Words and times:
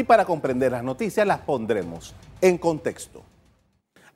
y 0.00 0.04
para 0.04 0.24
comprender 0.24 0.72
las 0.72 0.82
noticias 0.82 1.26
las 1.26 1.40
pondremos 1.40 2.14
en 2.40 2.56
contexto. 2.56 3.22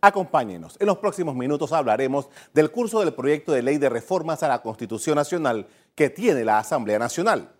Acompáñenos. 0.00 0.79
En 0.80 0.87
los 0.87 0.96
próximos 0.96 1.34
minutos 1.34 1.75
hablaremos 1.75 2.30
del 2.54 2.71
curso 2.71 3.00
del 3.00 3.12
proyecto 3.12 3.53
de 3.53 3.62
ley 3.62 3.76
de 3.76 3.91
reformas 3.91 4.42
a 4.42 4.49
la 4.49 4.62
Constitución 4.62 5.17
Nacional 5.17 5.67
que 5.94 6.08
tiene 6.08 6.42
la 6.42 6.58
Asamblea 6.58 6.99
Nacional. 6.99 7.50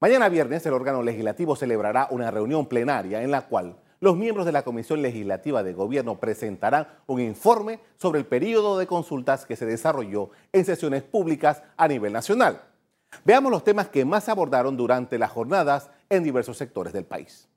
Mañana 0.00 0.30
viernes 0.30 0.64
el 0.64 0.72
órgano 0.72 1.02
legislativo 1.02 1.54
celebrará 1.54 2.08
una 2.10 2.30
reunión 2.30 2.64
plenaria 2.66 3.22
en 3.22 3.30
la 3.30 3.42
cual 3.42 3.76
los 4.00 4.16
miembros 4.16 4.46
de 4.46 4.52
la 4.52 4.62
Comisión 4.62 5.02
Legislativa 5.02 5.62
de 5.62 5.74
Gobierno 5.74 6.18
presentarán 6.18 6.88
un 7.06 7.20
informe 7.20 7.80
sobre 7.96 8.20
el 8.20 8.26
periodo 8.26 8.78
de 8.78 8.86
consultas 8.86 9.44
que 9.44 9.56
se 9.56 9.66
desarrolló 9.66 10.30
en 10.52 10.64
sesiones 10.64 11.02
públicas 11.02 11.62
a 11.76 11.88
nivel 11.88 12.14
nacional. 12.14 12.62
Veamos 13.24 13.52
los 13.52 13.64
temas 13.64 13.88
que 13.88 14.04
más 14.04 14.28
abordaron 14.28 14.76
durante 14.76 15.18
las 15.18 15.30
jornadas 15.30 15.90
en 16.16 16.24
diversos 16.24 16.56
sectores 16.56 16.92
del 16.92 17.04
país. 17.04 17.48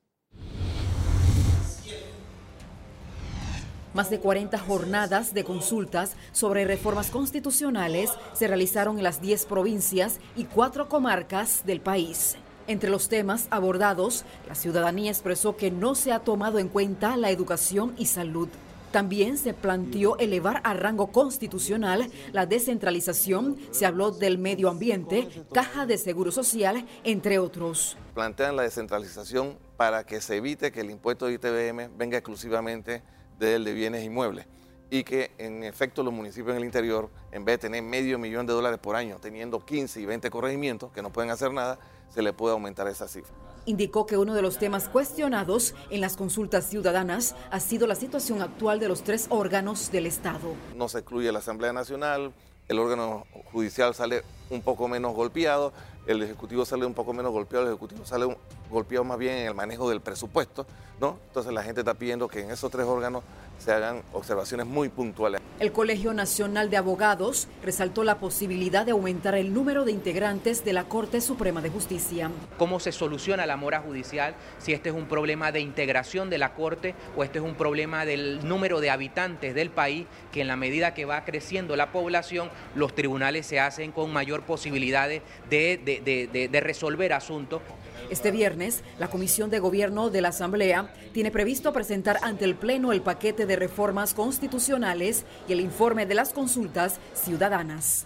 Más 3.94 4.12
de 4.12 4.20
40 4.20 4.60
jornadas 4.60 5.34
de 5.34 5.44
consultas 5.44 6.16
sobre 6.32 6.66
reformas 6.66 7.10
constitucionales 7.10 8.12
se 8.34 8.48
realizaron 8.48 8.98
en 8.98 9.04
las 9.04 9.22
10 9.22 9.46
provincias 9.46 10.20
y 10.36 10.44
4 10.46 10.88
comarcas 10.88 11.66
del 11.66 11.82
país. 11.82 12.38
Entre 12.68 12.90
los 12.90 13.10
temas 13.10 13.48
abordados, 13.50 14.26
la 14.48 14.54
ciudadanía 14.54 15.10
expresó 15.10 15.56
que 15.56 15.72
no 15.72 15.96
se 15.96 16.12
ha 16.12 16.20
tomado 16.20 16.60
en 16.60 16.68
cuenta 16.68 17.18
la 17.18 17.32
educación 17.32 17.96
y 17.98 18.06
salud. 18.06 18.50
También 18.92 19.38
se 19.38 19.54
planteó 19.54 20.18
elevar 20.18 20.62
a 20.64 20.74
rango 20.74 21.08
constitucional 21.08 22.10
la 22.32 22.46
descentralización, 22.46 23.58
se 23.72 23.86
habló 23.86 24.12
del 24.12 24.38
medio 24.38 24.70
ambiente, 24.70 25.28
caja 25.54 25.86
de 25.86 25.98
seguro 25.98 26.32
social, 26.32 26.86
entre 27.04 27.40
otros. 27.40 27.98
Plantean 28.14 28.56
la 28.56 28.64
descentralización 28.64 29.58
para 29.76 30.06
que 30.06 30.22
se 30.22 30.38
evite 30.38 30.72
que 30.72 30.82
el 30.82 30.90
impuesto 30.90 31.28
de 31.28 31.34
ITBM 31.34 31.98
venga 31.98 32.18
exclusivamente 32.18 33.04
del 33.38 33.64
de 33.64 33.74
bienes 33.74 34.04
inmuebles 34.04 34.48
y 34.90 35.04
que 35.04 35.32
en 35.38 35.64
efecto 35.64 36.02
los 36.04 36.14
municipios 36.14 36.52
en 36.52 36.58
el 36.58 36.66
interior, 36.66 37.10
en 37.32 37.44
vez 37.44 37.56
de 37.56 37.68
tener 37.70 37.84
medio 37.84 38.18
millón 38.18 38.46
de 38.46 38.54
dólares 38.54 38.80
por 38.80 38.96
año, 38.96 39.18
teniendo 39.20 39.64
15 39.64 40.00
y 40.00 40.06
20 40.06 40.30
corregimientos 40.30 40.92
que 40.92 41.02
no 41.02 41.12
pueden 41.12 41.30
hacer 41.30 41.52
nada, 41.52 41.78
se 42.10 42.22
le 42.22 42.34
puede 42.34 42.54
aumentar 42.54 42.88
esa 42.88 43.08
cifra. 43.08 43.36
Indicó 43.68 44.06
que 44.06 44.16
uno 44.16 44.34
de 44.34 44.42
los 44.42 44.60
temas 44.60 44.88
cuestionados 44.88 45.76
en 45.90 46.00
las 46.00 46.16
consultas 46.16 46.70
ciudadanas 46.70 47.36
ha 47.52 47.60
sido 47.60 47.86
la 47.86 47.96
situación 47.96 48.42
actual 48.42 48.80
de 48.80 48.88
los 48.88 49.04
tres 49.04 49.28
órganos 49.30 49.92
del 49.92 50.06
Estado. 50.06 50.54
No 50.74 50.88
se 50.88 51.00
excluye 51.00 51.30
la 51.34 51.40
Asamblea 51.40 51.74
Nacional, 51.74 52.32
el 52.70 52.80
órgano 52.80 53.26
judicial 53.52 53.94
sale 53.94 54.24
un 54.50 54.62
poco 54.62 54.88
menos 54.88 55.14
golpeado, 55.14 55.74
el 56.06 56.24
Ejecutivo 56.24 56.64
sale 56.64 56.86
un 56.86 56.94
poco 56.94 57.12
menos 57.12 57.34
golpeado, 57.34 57.66
el 57.66 57.72
Ejecutivo 57.72 58.06
sale 58.06 58.38
golpeado 58.72 59.04
más 59.04 59.18
bien 59.18 59.36
en 59.36 59.48
el 59.48 59.54
manejo 59.54 59.90
del 59.90 60.00
presupuesto, 60.00 60.66
¿no? 61.02 61.18
Entonces 61.28 61.52
la 61.52 61.62
gente 61.62 61.82
está 61.82 61.94
pidiendo 61.94 62.30
que 62.30 62.44
en 62.44 62.52
esos 62.52 62.72
tres 62.72 62.86
órganos 62.86 63.22
se 63.58 63.72
hagan 63.72 64.04
observaciones 64.14 64.66
muy 64.66 64.90
puntuales. 64.90 65.42
El 65.60 65.72
Colegio 65.72 66.14
Nacional 66.14 66.70
de 66.70 66.78
Abogados 66.78 67.48
resaltó 67.64 68.04
la 68.04 68.20
posibilidad 68.20 68.86
de 68.86 68.92
aumentar 68.92 69.36
el 69.36 69.54
número 69.54 69.86
de 69.86 69.92
integrantes 69.92 70.64
de 70.64 70.74
la 70.74 70.84
Corte 70.86 71.22
Suprema 71.22 71.62
de 71.62 71.70
Justicia. 71.70 72.30
¿Cómo 72.58 72.80
se 72.80 72.92
soluciona 72.92 73.46
la 73.46 73.58
mora 73.58 73.80
judicial? 73.80 74.36
Si 74.60 74.74
este 74.74 74.90
es 74.90 74.96
un 74.96 75.06
problema 75.06 75.52
de 75.52 75.60
integración 75.60 76.30
de 76.30 76.38
la 76.38 76.54
Corte 76.54 76.96
o 77.16 77.24
este 77.24 77.40
es 77.40 77.46
un 77.46 77.56
problema 77.56 78.06
del 78.06 78.48
número 78.48 78.80
de 78.80 78.90
habitantes 78.90 79.56
del 79.56 79.70
país, 79.70 80.06
que 80.32 80.42
en 80.42 80.48
la 80.48 80.56
medida 80.56 80.94
que 80.94 81.06
va 81.06 81.26
creciendo 81.26 81.76
la 81.76 81.92
población, 81.92 82.50
los 82.76 82.94
tribunales 82.94 83.46
se 83.46 83.60
hacen 83.60 83.92
con 83.92 84.14
mayor 84.14 84.44
posibilidad 84.44 85.10
de, 85.10 85.22
de, 85.50 86.50
de 86.52 86.62
resolver 86.62 87.14
asuntos. 87.14 87.62
Este 88.10 88.32
viernes, 88.32 88.84
la 89.00 89.10
Comisión 89.10 89.50
de 89.50 89.60
Gobierno 89.60 90.10
de 90.10 90.22
la 90.22 90.30
Asamblea 90.30 90.94
tiene 91.14 91.32
previsto 91.32 91.74
presentar 91.74 92.20
ante 92.22 92.46
el 92.46 92.56
Pleno 92.56 92.94
el 92.94 93.02
paquete 93.02 93.46
de 93.46 93.56
reformas 93.56 94.14
constitucionales 94.14 95.26
y 95.48 95.54
el 95.54 95.62
informe 95.62 96.06
de 96.06 96.16
las 96.16 96.34
consultas 96.34 97.00
ciudadanas. 97.14 98.06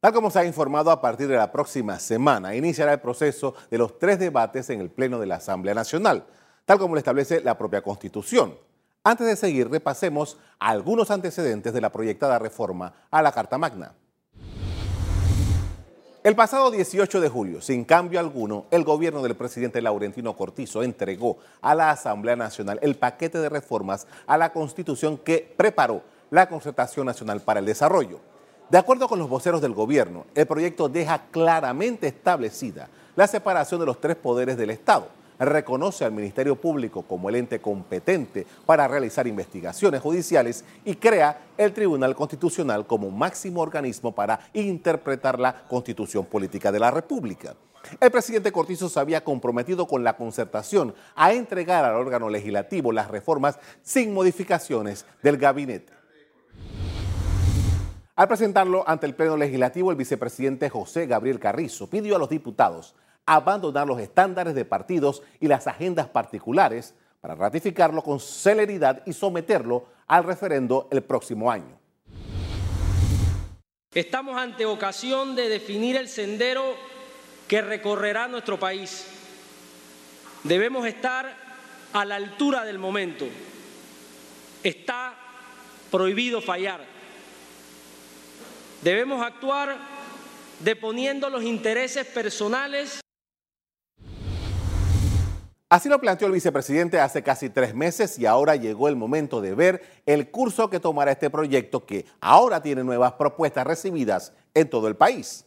Tal 0.00 0.12
como 0.12 0.30
se 0.30 0.38
ha 0.38 0.44
informado, 0.44 0.90
a 0.90 1.00
partir 1.00 1.28
de 1.28 1.36
la 1.36 1.50
próxima 1.50 1.98
semana 1.98 2.54
iniciará 2.54 2.92
el 2.92 3.00
proceso 3.00 3.54
de 3.70 3.78
los 3.78 3.98
tres 3.98 4.18
debates 4.18 4.68
en 4.68 4.80
el 4.82 4.90
Pleno 4.90 5.18
de 5.18 5.24
la 5.24 5.36
Asamblea 5.36 5.72
Nacional, 5.72 6.26
tal 6.66 6.78
como 6.78 6.94
lo 6.94 6.98
establece 6.98 7.40
la 7.40 7.56
propia 7.56 7.80
Constitución. 7.80 8.54
Antes 9.02 9.26
de 9.26 9.36
seguir, 9.36 9.70
repasemos 9.70 10.36
algunos 10.58 11.10
antecedentes 11.10 11.72
de 11.72 11.80
la 11.80 11.90
proyectada 11.90 12.38
reforma 12.38 12.92
a 13.10 13.22
la 13.22 13.32
Carta 13.32 13.58
Magna. 13.58 13.94
El 16.24 16.34
pasado 16.36 16.70
18 16.70 17.20
de 17.20 17.28
julio, 17.28 17.60
sin 17.60 17.84
cambio 17.84 18.18
alguno, 18.18 18.64
el 18.70 18.82
gobierno 18.82 19.22
del 19.22 19.36
presidente 19.36 19.82
Laurentino 19.82 20.34
Cortizo 20.34 20.82
entregó 20.82 21.36
a 21.60 21.74
la 21.74 21.90
Asamblea 21.90 22.34
Nacional 22.34 22.78
el 22.80 22.94
paquete 22.94 23.36
de 23.36 23.50
reformas 23.50 24.06
a 24.26 24.38
la 24.38 24.50
Constitución 24.50 25.18
que 25.18 25.52
preparó 25.54 26.00
la 26.30 26.48
Concertación 26.48 27.04
Nacional 27.04 27.42
para 27.42 27.60
el 27.60 27.66
Desarrollo. 27.66 28.20
De 28.70 28.78
acuerdo 28.78 29.06
con 29.06 29.18
los 29.18 29.28
voceros 29.28 29.60
del 29.60 29.74
gobierno, 29.74 30.24
el 30.34 30.46
proyecto 30.46 30.88
deja 30.88 31.26
claramente 31.30 32.06
establecida 32.06 32.88
la 33.16 33.26
separación 33.26 33.80
de 33.80 33.86
los 33.86 34.00
tres 34.00 34.16
poderes 34.16 34.56
del 34.56 34.70
Estado 34.70 35.08
reconoce 35.38 36.04
al 36.04 36.12
Ministerio 36.12 36.56
Público 36.56 37.02
como 37.02 37.28
el 37.28 37.36
ente 37.36 37.60
competente 37.60 38.46
para 38.66 38.88
realizar 38.88 39.26
investigaciones 39.26 40.00
judiciales 40.00 40.64
y 40.84 40.96
crea 40.96 41.40
el 41.56 41.72
Tribunal 41.72 42.14
Constitucional 42.14 42.86
como 42.86 43.10
máximo 43.10 43.60
organismo 43.60 44.14
para 44.14 44.40
interpretar 44.52 45.38
la 45.38 45.64
constitución 45.66 46.26
política 46.26 46.70
de 46.70 46.80
la 46.80 46.90
República. 46.90 47.54
El 48.00 48.10
presidente 48.10 48.52
Cortizo 48.52 48.88
se 48.88 48.98
había 48.98 49.24
comprometido 49.24 49.86
con 49.86 50.04
la 50.04 50.16
concertación 50.16 50.94
a 51.14 51.32
entregar 51.32 51.84
al 51.84 51.96
órgano 51.96 52.30
legislativo 52.30 52.92
las 52.92 53.10
reformas 53.10 53.58
sin 53.82 54.14
modificaciones 54.14 55.04
del 55.22 55.36
gabinete. 55.36 55.92
Al 58.16 58.28
presentarlo 58.28 58.88
ante 58.88 59.06
el 59.06 59.14
Pleno 59.14 59.36
Legislativo, 59.36 59.90
el 59.90 59.96
vicepresidente 59.96 60.70
José 60.70 61.06
Gabriel 61.06 61.40
Carrizo 61.40 61.90
pidió 61.90 62.14
a 62.14 62.18
los 62.18 62.28
diputados 62.28 62.94
abandonar 63.26 63.86
los 63.86 64.00
estándares 64.00 64.54
de 64.54 64.64
partidos 64.64 65.22
y 65.40 65.48
las 65.48 65.66
agendas 65.66 66.08
particulares 66.08 66.94
para 67.20 67.34
ratificarlo 67.34 68.02
con 68.02 68.20
celeridad 68.20 69.02
y 69.06 69.12
someterlo 69.12 69.86
al 70.06 70.24
referendo 70.24 70.88
el 70.90 71.02
próximo 71.02 71.50
año. 71.50 71.78
Estamos 73.94 74.36
ante 74.36 74.66
ocasión 74.66 75.34
de 75.36 75.48
definir 75.48 75.96
el 75.96 76.08
sendero 76.08 76.74
que 77.48 77.62
recorrerá 77.62 78.28
nuestro 78.28 78.58
país. 78.58 79.06
Debemos 80.42 80.86
estar 80.86 81.34
a 81.92 82.04
la 82.04 82.16
altura 82.16 82.64
del 82.64 82.78
momento. 82.78 83.26
Está 84.62 85.14
prohibido 85.90 86.42
fallar. 86.42 86.84
Debemos 88.82 89.24
actuar 89.24 89.78
deponiendo 90.60 91.30
los 91.30 91.42
intereses 91.42 92.06
personales 92.06 93.03
Así 95.70 95.88
lo 95.88 96.00
planteó 96.00 96.26
el 96.26 96.34
vicepresidente 96.34 97.00
hace 97.00 97.22
casi 97.22 97.48
tres 97.48 97.74
meses 97.74 98.18
y 98.18 98.26
ahora 98.26 98.54
llegó 98.54 98.88
el 98.88 98.96
momento 98.96 99.40
de 99.40 99.54
ver 99.54 99.82
el 100.06 100.30
curso 100.30 100.68
que 100.68 100.78
tomará 100.78 101.12
este 101.12 101.30
proyecto 101.30 101.86
que 101.86 102.04
ahora 102.20 102.62
tiene 102.62 102.84
nuevas 102.84 103.14
propuestas 103.14 103.66
recibidas 103.66 104.32
en 104.52 104.68
todo 104.68 104.88
el 104.88 104.96
país. 104.96 105.46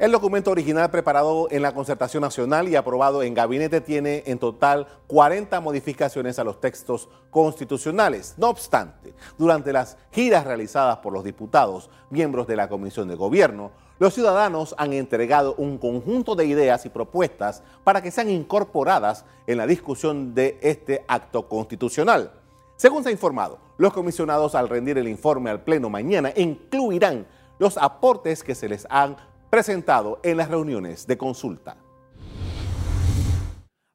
El 0.00 0.12
documento 0.12 0.50
original 0.50 0.90
preparado 0.90 1.48
en 1.50 1.60
la 1.60 1.74
concertación 1.74 2.22
nacional 2.22 2.66
y 2.70 2.74
aprobado 2.74 3.22
en 3.22 3.34
gabinete 3.34 3.82
tiene 3.82 4.22
en 4.24 4.38
total 4.38 4.86
40 5.08 5.60
modificaciones 5.60 6.38
a 6.38 6.44
los 6.44 6.58
textos 6.58 7.10
constitucionales. 7.28 8.32
No 8.38 8.48
obstante, 8.48 9.12
durante 9.36 9.74
las 9.74 9.98
giras 10.10 10.46
realizadas 10.46 10.96
por 11.00 11.12
los 11.12 11.22
diputados, 11.22 11.90
miembros 12.08 12.46
de 12.46 12.56
la 12.56 12.70
Comisión 12.70 13.08
de 13.08 13.14
Gobierno, 13.14 13.72
los 13.98 14.14
ciudadanos 14.14 14.74
han 14.78 14.94
entregado 14.94 15.54
un 15.58 15.76
conjunto 15.76 16.34
de 16.34 16.46
ideas 16.46 16.86
y 16.86 16.88
propuestas 16.88 17.62
para 17.84 18.00
que 18.00 18.10
sean 18.10 18.30
incorporadas 18.30 19.26
en 19.46 19.58
la 19.58 19.66
discusión 19.66 20.34
de 20.34 20.58
este 20.62 21.04
acto 21.08 21.46
constitucional. 21.46 22.32
Según 22.76 23.02
se 23.02 23.10
ha 23.10 23.12
informado, 23.12 23.58
los 23.76 23.92
comisionados 23.92 24.54
al 24.54 24.70
rendir 24.70 24.96
el 24.96 25.08
informe 25.08 25.50
al 25.50 25.60
Pleno 25.60 25.90
mañana 25.90 26.32
incluirán 26.36 27.26
los 27.58 27.76
aportes 27.76 28.42
que 28.42 28.54
se 28.54 28.70
les 28.70 28.86
han 28.88 29.18
presentado 29.50 30.20
en 30.22 30.36
las 30.36 30.48
reuniones 30.48 31.06
de 31.06 31.18
consulta. 31.18 31.76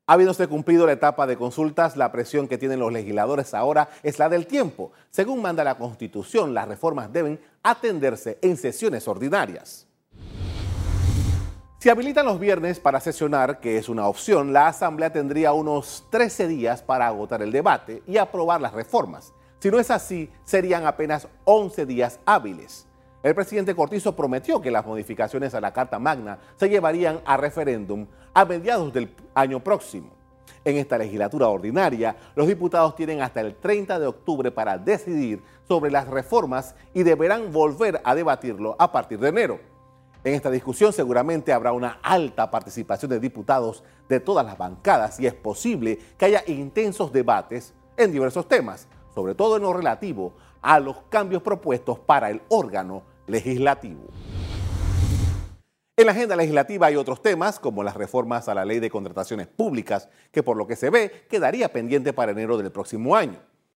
Habiéndose 0.08 0.48
cumplido 0.48 0.86
la 0.86 0.92
etapa 0.92 1.26
de 1.26 1.36
consultas, 1.36 1.98
la 1.98 2.12
presión 2.12 2.48
que 2.48 2.60
tienen 2.60 2.80
los 2.80 2.94
legisladores 2.94 3.56
ahora 3.56 3.90
es 4.04 4.20
la 4.20 4.30
del 4.30 4.46
tiempo. 4.46 4.92
Según 5.10 5.42
manda 5.42 5.64
la 5.64 5.80
Constitución, 5.80 6.54
las 6.54 6.68
reformas 6.68 7.12
deben 7.12 7.40
atenderse 7.64 8.38
en 8.44 8.56
sesiones 8.56 9.08
ordinarias. 9.08 9.88
Si 11.80 11.90
habilitan 11.90 12.26
los 12.26 12.40
viernes 12.40 12.80
para 12.80 13.00
sesionar, 13.00 13.60
que 13.60 13.78
es 13.78 13.90
una 13.90 14.08
opción, 14.08 14.54
la 14.54 14.68
Asamblea 14.68 15.12
tendría 15.12 15.54
unos 15.54 16.06
13 16.12 16.48
días 16.48 16.84
para 16.84 17.08
agotar 17.08 17.42
el 17.42 17.52
debate 17.52 18.04
y 18.06 18.18
aprobar 18.18 18.62
las 18.62 18.74
reformas. 18.74 19.34
Si 19.60 19.72
no 19.72 19.80
es 19.80 19.90
así, 19.90 20.30
serían 20.44 20.86
apenas 20.86 21.28
11 21.46 21.86
días 21.88 22.20
hábiles. 22.26 22.88
El 23.26 23.34
presidente 23.34 23.74
Cortizo 23.74 24.16
prometió 24.16 24.62
que 24.62 24.70
las 24.70 24.86
modificaciones 24.86 25.56
a 25.56 25.60
la 25.60 25.74
Carta 25.74 25.98
Magna 25.98 26.38
se 26.58 26.70
llevarían 26.70 27.22
a 27.26 27.38
referéndum 27.38 28.06
a 28.36 28.46
mediados 28.46 28.94
del 28.94 29.16
año 29.34 29.60
próximo. 29.62 30.12
En 30.64 30.78
esta 30.78 30.96
legislatura 30.96 31.48
ordinaria, 31.48 32.16
los 32.36 32.46
diputados 32.46 32.96
tienen 32.96 33.24
hasta 33.24 33.42
el 33.42 33.56
30 33.56 33.98
de 33.98 34.06
octubre 34.06 34.52
para 34.52 34.78
decidir 34.78 35.42
sobre 35.68 35.90
las 35.90 36.08
reformas 36.08 36.76
y 36.94 37.02
deberán 37.02 37.52
volver 37.52 38.00
a 38.04 38.14
debatirlo 38.14 38.76
a 38.78 38.92
partir 38.92 39.18
de 39.18 39.30
enero. 39.30 39.60
En 40.24 40.36
esta 40.36 40.52
discusión 40.52 40.94
seguramente 40.94 41.52
habrá 41.52 41.72
una 41.72 41.98
alta 42.04 42.52
participación 42.52 43.10
de 43.10 43.20
diputados 43.20 43.84
de 44.08 44.20
todas 44.20 44.46
las 44.46 44.56
bancadas 44.56 45.20
y 45.20 45.26
es 45.26 45.34
posible 45.34 45.98
que 46.20 46.26
haya 46.26 46.44
intensos 46.46 47.12
debates 47.12 47.74
en 47.98 48.12
diversos 48.12 48.48
temas, 48.48 48.88
sobre 49.16 49.34
todo 49.34 49.56
en 49.56 49.64
lo 49.64 49.74
relativo 49.74 50.34
a 50.62 50.80
los 50.80 50.98
cambios 51.10 51.42
propuestos 51.42 51.98
para 51.98 52.30
el 52.30 52.44
órgano 52.50 53.15
legislativo. 53.28 54.10
En 55.98 56.08
la 56.08 56.12
agenda 56.12 56.36
legislativa 56.36 56.88
hay 56.88 56.98
otros 56.98 57.22
temas, 57.22 57.58
como 57.58 57.82
las 57.82 57.96
reformas 57.96 58.50
a 58.50 58.54
la 58.54 58.66
ley 58.66 58.80
de 58.80 58.90
contrataciones 58.90 59.48
públicas, 59.48 60.10
que 60.32 60.44
por 60.44 60.58
lo 60.58 60.68
que 60.68 60.76
se 60.76 60.90
ve 60.90 61.26
quedaría 61.30 61.72
pendiente 61.72 62.12
para 62.12 62.34
enero 62.34 62.58
del 62.58 62.72
próximo 62.72 63.16
año. 63.16 63.40